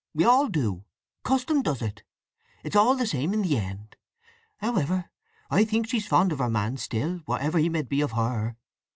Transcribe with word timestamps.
We 0.15 0.23
all 0.25 0.47
do! 0.47 0.83
Custom 1.21 1.61
does 1.61 1.79
it! 1.79 2.01
It's 2.63 2.75
all 2.75 2.95
the 2.95 3.05
same 3.05 3.35
in 3.35 3.43
the 3.43 3.55
end! 3.59 3.97
However, 4.57 5.11
I 5.51 5.63
think 5.63 5.87
she's 5.87 6.07
fond 6.07 6.31
of 6.31 6.39
her 6.39 6.49
man 6.49 6.77
still—whatever 6.77 7.59
he 7.59 7.69
med 7.69 7.87
be 7.87 8.01
of 8.01 8.13
her. 8.13 8.57